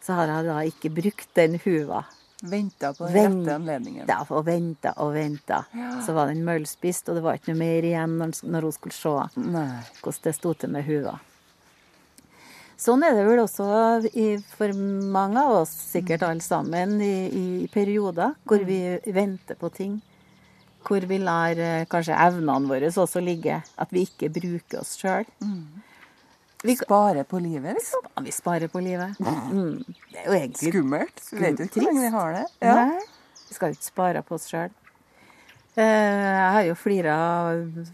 [0.00, 2.04] så hadde jeg da ikke brukt den huva.
[2.44, 4.06] Venta på den rette anledningen.
[4.06, 5.64] Ja, og venta og venta.
[5.74, 6.00] Ja.
[6.04, 8.92] Så var den møllspist, og det var ikke noe mer igjen når, når hun skulle
[8.92, 9.82] se Nei.
[10.02, 11.18] hvordan det sto til med huva.
[12.76, 13.66] Sånn er det vel også
[14.12, 14.26] i,
[14.58, 18.80] for mange av oss, sikkert alle sammen, i, i perioder hvor vi
[19.16, 19.96] venter på ting.
[20.86, 23.58] Hvor vi lar eh, kanskje evnene våre også ligge.
[23.80, 25.24] At vi ikke bruker oss sjøl.
[26.66, 28.06] Vi sparer på livet, liksom?
[28.12, 29.18] Ja, vi sparer på livet.
[29.20, 29.82] Mm.
[30.12, 31.26] Det er jo egentlig Skummelt.
[31.32, 32.46] Vi vet jo ikke hvor lenge vi har det.
[32.60, 32.76] Ja.
[32.76, 33.02] Nei,
[33.48, 34.72] vi skal jo ikke spare på oss sjøl.
[35.76, 37.16] Jeg har jo flira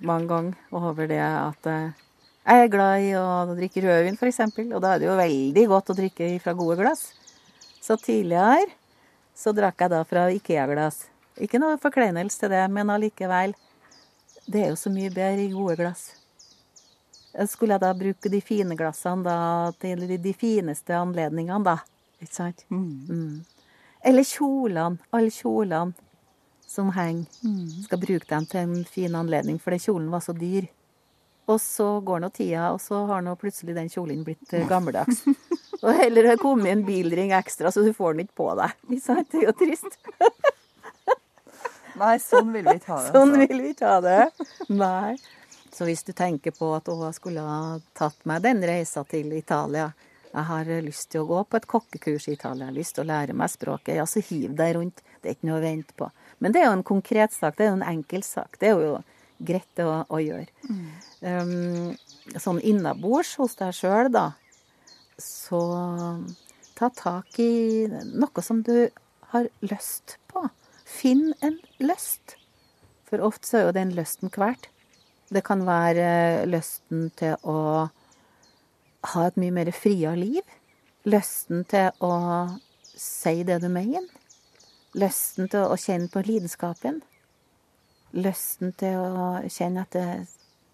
[0.07, 2.02] mange ganger over det at eh,
[2.42, 4.40] jeg er glad i å drikke rødvin, f.eks.
[4.64, 7.12] Og da er det jo veldig godt å drikke fra gode glass.
[7.83, 8.72] Så tidligere
[9.35, 11.05] så drakk jeg da fra Ikea-glass.
[11.42, 13.55] Ikke noe forkleinelse til det, men allikevel.
[14.46, 16.11] Det er jo så mye bedre i gode glass.
[17.48, 19.37] Skulle jeg da bruke de fine glassene da,
[19.81, 21.78] til de, fineste anledningene, da?
[22.20, 22.66] Ikke sant?
[22.68, 23.40] Mm.
[24.05, 24.98] Eller kjolene.
[25.14, 25.94] Alle kjolene
[26.68, 27.31] som henger.
[27.87, 30.68] Skal bruke dem til en fin anledning, fordi kjolen var så dyr.
[31.53, 35.25] Og så går nå tida, og så har nå plutselig den kjolen blitt eh, gammeldags.
[35.83, 38.77] og heller har kommet en bilring ekstra, så du får den ikke på deg.
[38.93, 39.99] Det er jo trist.
[42.01, 43.12] Nei, sånn vil vi ikke ha det.
[43.12, 43.43] Sånn altså.
[43.43, 44.49] vil vi ikke ha det.
[44.73, 45.17] Nei.
[45.73, 49.31] Så hvis du tenker på at å, jeg skulle ha tatt meg den reisa til
[49.33, 49.93] Italia
[50.33, 53.05] Jeg har lyst til å gå på et kokkekurs i Italia, jeg har lyst til
[53.05, 53.99] å lære meg språket.
[53.99, 55.03] Ja, så hiv deg rundt.
[55.21, 56.09] Det er ikke noe å vente på.
[56.41, 57.59] Men det er jo en konkret sak.
[57.59, 58.57] Det er jo en enkel sak.
[58.61, 58.95] Det er jo
[59.46, 60.48] greit å, å gjøre.
[61.22, 61.92] Um,
[62.38, 64.31] sånn innabords hos deg sjøl, da,
[65.20, 65.62] så
[66.78, 68.88] ta tak i noe som du
[69.33, 70.46] har lyst på.
[70.85, 72.37] Finn en lyst.
[73.09, 74.68] For ofte så er jo den lysten hvert.
[75.33, 77.88] Det kan være lysten til å
[79.12, 80.42] ha et mye mer fria liv.
[81.09, 82.12] Lysten til å
[82.85, 84.05] si det du mener.
[84.98, 87.00] Lysten til å kjenne på lidenskapen.
[88.12, 90.09] Lysten til å kjenne at det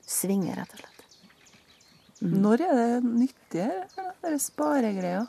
[0.08, 1.04] svinger, rett og slett.
[2.18, 2.32] Mm.
[2.42, 5.20] Når er det nyttigere, denne sparegreia?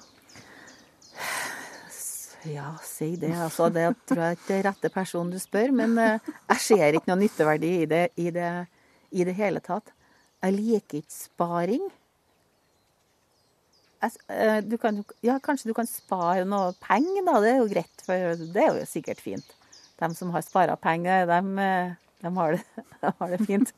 [2.48, 3.34] Ja, si det.
[3.36, 7.12] Altså, det tror jeg ikke er rette personen du spør, men eh, jeg ser ikke
[7.12, 8.52] noe nytteverdi i det, i det,
[9.12, 9.92] i det hele tatt.
[10.40, 11.86] Jeg liker ikke sparing.
[14.02, 17.38] Eh, du kan, ja, kanskje du kan spare noe penger, da.
[17.44, 19.56] Det er jo greit, for det er jo sikkert fint.
[20.00, 23.74] De som har spara penger, de, eh, de, har det, de har det fint.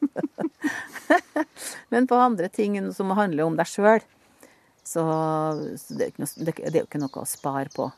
[1.93, 4.03] Men på andre ting som handler om deg sjøl,
[4.83, 5.03] så,
[5.77, 7.89] så det, er noe, det, er jo ikke noe å spare på.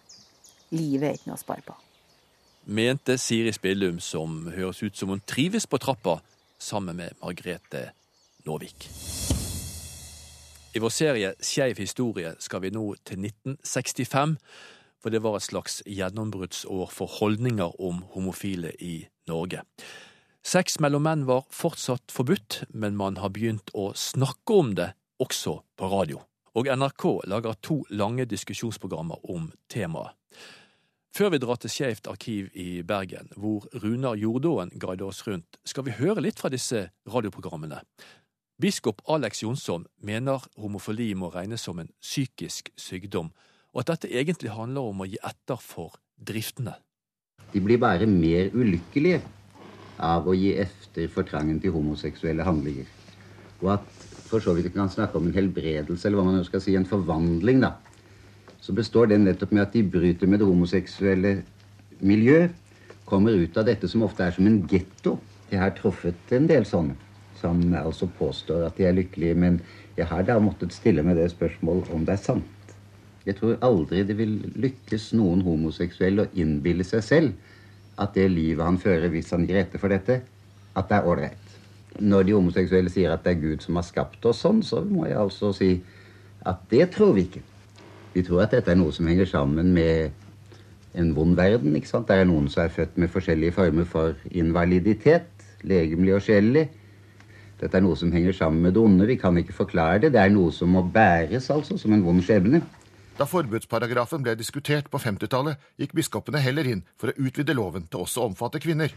[0.73, 1.75] Livet er ikke noe å spare på.
[2.63, 6.21] Mente Siri Spillum, som høres ut som hun trives på trappa
[6.63, 7.89] sammen med Margrethe
[8.47, 8.87] Nåvik.
[10.73, 14.37] I vår serie Skeiv historie skal vi nå til 1965,
[15.03, 19.65] for det var et slags gjennombruddsår for holdninger om homofile i Norge.
[20.43, 25.59] Sex mellom menn var fortsatt forbudt, men man har begynt å snakke om det også
[25.79, 26.23] på radio.
[26.55, 30.15] Og NRK lager to lange diskusjonsprogrammer om temaet.
[31.13, 35.85] Før vi drar til Skeivt arkiv i Bergen, hvor Runar Jordåen guider oss rundt, skal
[35.85, 37.83] vi høre litt fra disse radioprogrammene.
[38.57, 43.29] Biskop Alex Jonsson mener homofili må regnes som en psykisk sykdom,
[43.73, 46.75] og at dette egentlig handler om å gi etter for driftene.
[47.53, 49.21] De blir bare mer ulykkelige
[50.01, 52.87] av å gi efter for trangen til homoseksuelle handlinger.
[53.61, 56.61] Og at for så vidt vi kan snakke om en helbredelse, eller hva man skal
[56.63, 57.75] si, en forvandling, da,
[58.63, 61.33] så består den nettopp med at de bryter med det homoseksuelle
[62.01, 62.47] miljø,
[63.05, 65.17] kommer ut av dette som ofte er som en getto.
[65.51, 66.95] Jeg har truffet en del sånne
[67.41, 69.59] som altså påstår at de er lykkelige, men
[69.97, 72.52] jeg har da måttet stille meg det spørsmål om det er sant.
[73.23, 78.65] Jeg tror aldri det vil lykkes noen homoseksuell å innbille seg selv at det livet
[78.65, 80.19] han fører hvis han gir etter for dette,
[80.73, 81.39] at det er ålreit.
[82.01, 85.05] Når de homoseksuelle sier at det er Gud som har skapt oss sånn, så må
[85.07, 85.71] jeg altså si
[86.43, 87.43] at det tror vi ikke.
[88.13, 90.11] Vi tror at dette er noe som henger sammen med
[90.93, 91.75] en vond verden.
[91.75, 92.07] ikke sant?
[92.09, 95.29] Det er noen som er født med forskjellige former for invaliditet,
[95.63, 96.67] legemlig og sjelelig.
[97.61, 99.07] Dette er noe som henger sammen med det onde.
[99.07, 100.13] Vi kan ikke forklare det.
[100.13, 102.61] Det er noe som må bæres, altså, som en vond skjebne.
[103.13, 108.01] Da forbudsparagrafen ble diskutert på 50-tallet, gikk biskopene heller inn for å utvide loven til
[108.07, 108.93] også å omfatte kvinner.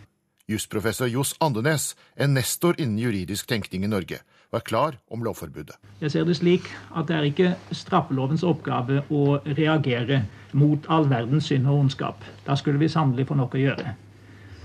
[0.48, 4.22] Jusprofessor Johs Andenes, en nestor innen juridisk tenkning i Norge,
[4.55, 5.76] var klar om lovforbudet.
[6.00, 10.22] Jeg ser det slik at det er ikke straffelovens oppgave å reagere
[10.57, 12.24] mot all verdens synd og ondskap.
[12.46, 13.96] Da skulle vi sannelig få nok å gjøre.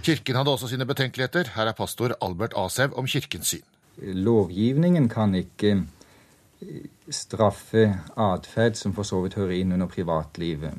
[0.06, 1.52] Kirken hadde også sine betenkeligheter.
[1.58, 3.66] Her er pastor Albert Asev om kirkens syn.
[4.00, 5.82] Lovgivningen kan ikke
[7.12, 7.88] straffe
[8.20, 10.78] atferd som for så vidt hører inn under privatlivet.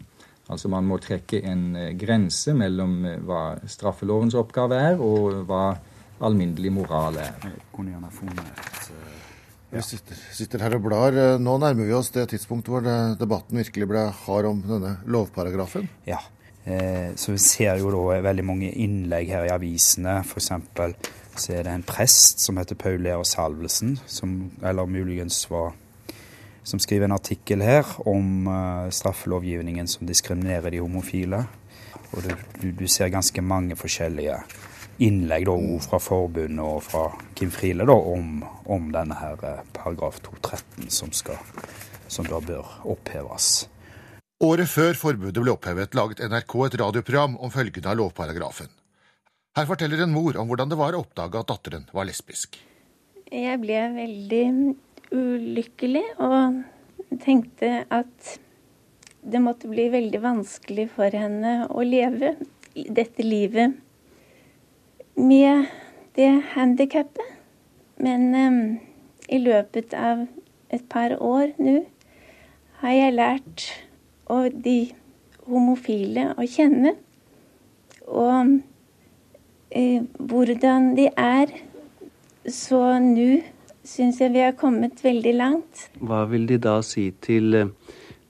[0.51, 5.65] Altså Man må trekke en eh, grense mellom eh, hva straffelovens oppgave er, og hva
[6.23, 7.33] alminnelig moral er.
[9.73, 11.17] Vi sitter, sitter, her og blar.
[11.41, 15.89] Nå nærmer vi oss det tidspunktet hvor det, debatten virkelig ble hard om denne lovparagrafen.
[16.05, 16.21] Ja,
[16.67, 20.21] eh, så vi ser jo da veldig mange innlegg her i avisene.
[20.27, 20.53] F.eks.
[21.37, 25.73] så er det en prest som heter Paul Leo Salvelsen, som, eller muligens var
[26.63, 31.45] som skriver en artikkel her om uh, straffelovgivningen som diskriminerer de homofile.
[32.13, 34.37] Og du, du, ser ganske mange forskjellige
[35.03, 40.91] innlegg da, fra forbundet og fra Kim Friele om, om, denne her uh, paragraf 213
[40.93, 41.41] som, skal,
[42.07, 43.67] som da bør oppheves.
[44.43, 48.71] Året før forbudet ble opphevet, laget NRK et radioprogram om følgende av lovparagrafen.
[49.53, 52.57] Her forteller en mor om hvordan det var å oppdage at datteren var lesbisk.
[53.29, 54.45] Jeg ble veldig
[55.13, 56.63] ulykkelig og
[57.21, 58.31] tenkte at
[59.21, 62.33] det måtte bli veldig vanskelig for henne å leve
[62.73, 63.77] dette livet
[65.21, 65.69] med
[66.17, 67.37] det handikappet.
[68.01, 68.59] Men um,
[69.29, 70.25] i løpet av
[70.73, 71.83] et par år nå
[72.81, 73.69] har jeg lært
[74.65, 74.79] de
[75.45, 76.97] homofile å kjenne.
[78.09, 78.63] Og
[80.19, 81.53] hvordan de er.
[82.49, 83.43] Så nå
[83.87, 85.87] syns jeg vi har kommet veldig langt.
[86.01, 87.71] Hva vil De da si til eh,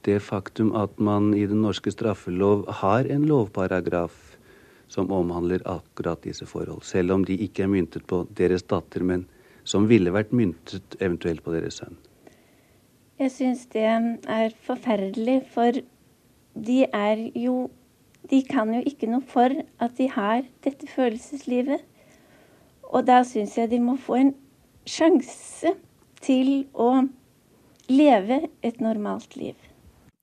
[0.04, 4.36] det faktum at man i den norske straffelov har en lovparagraf
[4.92, 9.24] som omhandler akkurat disse forhold, selv om de ikke er myntet på deres datter, men
[9.64, 11.96] som ville vært myntet eventuelt på deres sønn?
[13.20, 15.78] Jeg syns det er forferdelig, for
[16.52, 17.70] de er jo
[18.30, 21.82] De kan jo ikke noe for at de har dette følelseslivet.
[22.92, 24.32] Og da syns jeg de må få en
[24.88, 25.74] sjanse
[26.22, 27.04] til å
[27.90, 29.56] leve et normalt liv.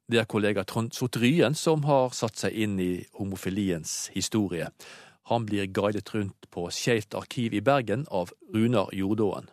[0.10, 4.72] Det er kollega Trond Sotryen som har satt seg inn i homofiliens historie.
[5.30, 9.52] Han blir guidet rundt på Skeivt arkiv i Bergen av Runar Jordåen.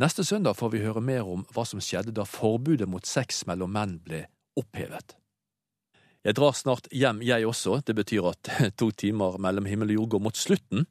[0.00, 3.74] Neste søndag får vi høre mer om hva som skjedde da forbudet mot sex mellom
[3.76, 4.24] menn ble
[4.56, 5.19] opphevet.
[6.26, 7.80] Jeg drar snart hjem, jeg også.
[7.86, 10.86] Det betyr at to timer mellom himmel og jord går mot slutten.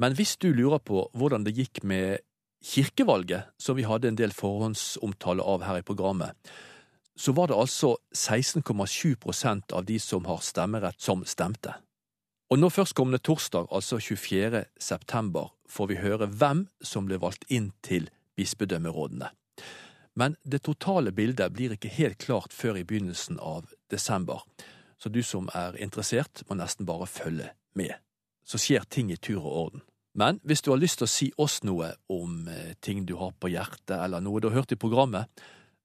[0.00, 2.24] Men hvis du lurer på hvordan det gikk med
[2.64, 6.36] kirkevalget, som vi hadde en del forhåndsomtale av her i programmet,
[7.20, 11.74] så var det altså 16,7% av de som har stemmerett, som stemte.
[12.50, 14.64] Og nå førstkommende torsdag, altså 24.
[14.80, 18.08] september, får vi høre hvem som ble valgt inn til
[18.40, 19.28] bispedømmerådene.
[20.18, 24.42] Men det totale bildet blir ikke helt klart før i begynnelsen av desember,
[25.00, 27.94] så du som er interessert, må nesten bare følge med.
[28.44, 29.84] Så skjer ting i tur og orden.
[30.18, 33.30] Men hvis du har lyst til å si oss noe om eh, ting du har
[33.38, 35.30] på hjertet, eller noe du har hørt i programmet,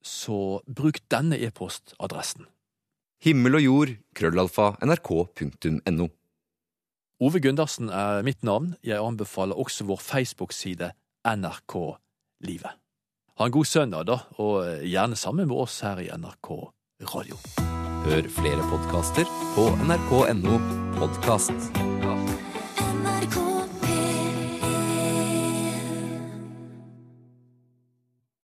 [0.02, 2.48] så bruk denne e-postadressen.
[3.26, 6.10] Himmel og jord, krøllalfa, nrk.no.
[7.26, 8.74] Ove Gundersen er mitt navn.
[8.84, 10.92] Jeg anbefaler også vår Facebook-side
[11.26, 11.78] NRK
[12.46, 12.85] Livet.
[13.36, 16.52] Ha en god søndag, da, og eh, gjerne sammen med oss her i NRK
[17.12, 17.36] Radio.
[18.06, 20.62] Hør flere podkaster på nrk.no
[20.96, 21.52] podkast.
[21.76, 23.45] NRK.